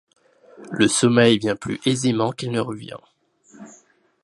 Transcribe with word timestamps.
Le 0.71 0.87
sommeil 0.87 1.37
vient 1.37 1.55
plus 1.55 1.79
aisément 1.85 2.31
qu’il 2.31 2.49
ne 2.49 2.59
revient. 2.59 2.97